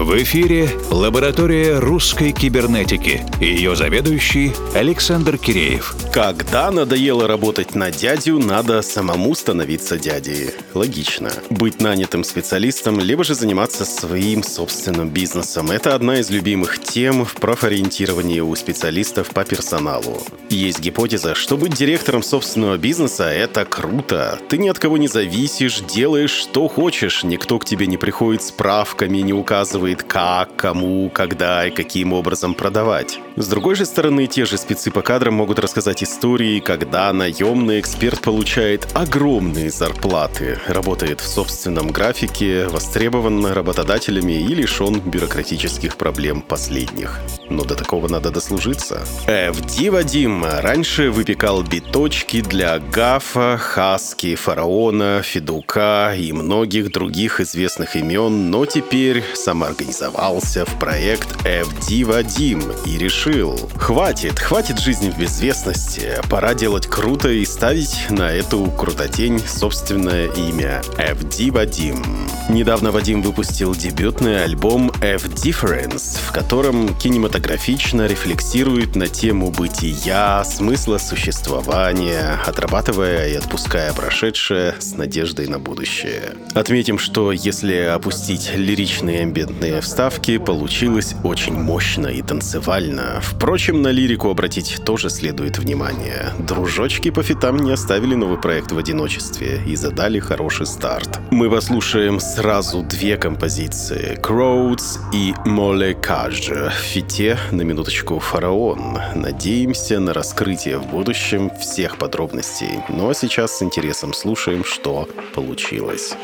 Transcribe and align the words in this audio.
В 0.00 0.16
эфире 0.22 0.66
лаборатория 0.90 1.78
русской 1.78 2.32
кибернетики 2.32 3.22
и 3.38 3.44
ее 3.44 3.76
заведующий 3.76 4.54
Александр 4.74 5.36
Киреев. 5.36 5.94
Когда 6.10 6.70
надоело 6.70 7.28
работать 7.28 7.74
на 7.74 7.90
дядю, 7.90 8.38
надо 8.38 8.80
самому 8.80 9.34
становиться 9.34 9.98
дядей. 9.98 10.52
Логично. 10.72 11.30
Быть 11.50 11.82
нанятым 11.82 12.24
специалистом, 12.24 12.98
либо 12.98 13.24
же 13.24 13.34
заниматься 13.34 13.84
своим 13.84 14.42
собственным 14.42 15.10
бизнесом. 15.10 15.70
Это 15.70 15.94
одна 15.94 16.20
из 16.20 16.30
любимых 16.30 16.82
тем 16.82 17.26
в 17.26 17.34
профориентировании 17.34 18.40
у 18.40 18.54
специалистов 18.54 19.28
по 19.28 19.44
персоналу. 19.44 20.22
Есть 20.48 20.80
гипотеза, 20.80 21.34
что 21.34 21.58
быть 21.58 21.74
директором 21.74 22.22
собственного 22.22 22.78
бизнеса– 22.78 23.24
это 23.24 23.66
круто. 23.66 24.38
Ты 24.48 24.56
ни 24.56 24.68
от 24.68 24.78
кого 24.78 24.96
не 24.96 25.08
зависишь, 25.08 25.80
делаешь, 25.80 26.32
что 26.32 26.68
хочешь, 26.68 27.22
никто 27.22 27.58
к 27.58 27.66
тебе 27.66 27.86
не 27.86 27.98
приходит 27.98 28.42
с 28.42 28.50
правками, 28.50 29.18
не 29.18 29.34
указывает 29.34 29.89
указывает, 29.90 30.02
как, 30.02 30.56
кому, 30.56 31.10
когда 31.10 31.66
и 31.66 31.70
каким 31.70 32.12
образом 32.12 32.54
продавать. 32.54 33.20
С 33.36 33.48
другой 33.48 33.74
же 33.74 33.84
стороны, 33.84 34.26
те 34.26 34.44
же 34.44 34.56
спецы 34.56 34.90
по 34.90 35.02
кадрам 35.02 35.34
могут 35.34 35.58
рассказать 35.58 36.02
истории, 36.02 36.60
когда 36.60 37.12
наемный 37.12 37.80
эксперт 37.80 38.20
получает 38.20 38.86
огромные 38.94 39.70
зарплаты, 39.70 40.58
работает 40.66 41.20
в 41.20 41.26
собственном 41.26 41.88
графике, 41.88 42.66
востребован 42.66 43.46
работодателями 43.46 44.32
и 44.32 44.54
лишен 44.54 45.00
бюрократических 45.00 45.96
проблем 45.96 46.42
последних. 46.42 47.20
Но 47.48 47.64
до 47.64 47.74
такого 47.74 48.08
надо 48.08 48.30
дослужиться. 48.30 49.00
FD 49.26 49.90
Вадим 49.90 50.44
раньше 50.44 51.10
выпекал 51.10 51.62
биточки 51.62 52.40
для 52.42 52.78
Гафа, 52.78 53.56
Хаски, 53.58 54.34
Фараона, 54.34 55.22
Федука 55.22 56.14
и 56.16 56.32
многих 56.32 56.92
других 56.92 57.40
известных 57.40 57.96
имен, 57.96 58.50
но 58.50 58.66
теперь 58.66 59.22
сама 59.34 59.72
организовался 59.80 60.66
в 60.66 60.78
проект 60.78 61.28
FD 61.46 62.04
Вадим 62.04 62.62
и 62.84 62.98
решил, 62.98 63.58
хватит, 63.76 64.38
хватит 64.38 64.78
жизни 64.78 65.10
в 65.10 65.18
безвестности, 65.18 66.20
пора 66.28 66.52
делать 66.52 66.86
круто 66.86 67.30
и 67.30 67.44
ставить 67.46 68.10
на 68.10 68.30
эту 68.30 68.70
крутотень 68.70 69.40
собственное 69.40 70.26
имя 70.32 70.82
FD 70.98 71.50
Вадим. 71.52 72.04
Недавно 72.50 72.90
Вадим 72.90 73.22
выпустил 73.22 73.74
дебютный 73.74 74.44
альбом 74.44 74.90
F-Difference, 75.00 76.18
в 76.26 76.32
котором 76.32 76.94
кинематографично 76.98 78.06
рефлексирует 78.06 78.96
на 78.96 79.08
тему 79.08 79.50
бытия, 79.50 80.44
смысла 80.44 80.98
существования, 80.98 82.38
отрабатывая 82.44 83.28
и 83.28 83.34
отпуская 83.34 83.92
прошедшее 83.94 84.74
с 84.78 84.92
надеждой 84.94 85.46
на 85.46 85.58
будущее. 85.58 86.34
Отметим, 86.54 86.98
что 86.98 87.32
если 87.32 87.76
опустить 87.76 88.50
лиричные 88.54 89.20
амбиенты 89.22 89.59
музыкальные 89.60 89.80
вставки 89.82 90.38
получилось 90.38 91.14
очень 91.22 91.52
мощно 91.52 92.06
и 92.06 92.22
танцевально. 92.22 93.20
Впрочем, 93.20 93.82
на 93.82 93.88
лирику 93.88 94.30
обратить 94.30 94.82
тоже 94.84 95.10
следует 95.10 95.58
внимание. 95.58 96.32
Дружочки 96.38 97.10
по 97.10 97.22
фитам 97.22 97.58
не 97.58 97.72
оставили 97.72 98.14
новый 98.14 98.38
проект 98.38 98.72
в 98.72 98.78
одиночестве 98.78 99.60
и 99.66 99.76
задали 99.76 100.18
хороший 100.18 100.66
старт. 100.66 101.20
Мы 101.30 101.50
послушаем 101.50 102.20
сразу 102.20 102.82
две 102.82 103.16
композиции. 103.18 104.18
Crowds 104.22 104.98
и 105.12 105.34
Молекаж. 105.44 106.48
В 106.48 106.70
фите, 106.70 107.38
на 107.50 107.62
минуточку, 107.62 108.18
фараон. 108.18 108.98
Надеемся 109.14 110.00
на 110.00 110.14
раскрытие 110.14 110.78
в 110.78 110.86
будущем 110.86 111.50
всех 111.60 111.98
подробностей. 111.98 112.80
Ну 112.88 113.10
а 113.10 113.14
сейчас 113.14 113.58
с 113.58 113.62
интересом 113.62 114.14
слушаем, 114.14 114.64
что 114.64 115.06
получилось. 115.34 116.14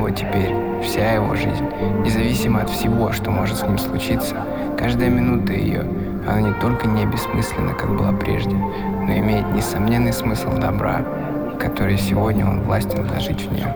Его 0.00 0.10
теперь, 0.10 0.54
вся 0.82 1.12
его 1.12 1.34
жизнь, 1.34 1.66
независимо 2.04 2.62
от 2.62 2.70
всего, 2.70 3.12
что 3.12 3.30
может 3.30 3.58
с 3.58 3.62
ним 3.62 3.78
случиться, 3.78 4.36
каждая 4.78 5.10
минута 5.10 5.52
ее, 5.52 5.84
она 6.26 6.40
не 6.40 6.52
только 6.54 6.86
не 6.88 7.06
бессмысленна, 7.06 7.74
как 7.74 7.96
была 7.96 8.12
прежде, 8.12 8.54
но 8.54 9.12
имеет 9.18 9.46
несомненный 9.54 10.12
смысл 10.12 10.50
добра, 10.58 11.04
который 11.58 11.98
сегодня 11.98 12.46
он 12.46 12.60
властен 12.62 13.04
вложить 13.04 13.42
в 13.42 13.52
нее. 13.52 13.74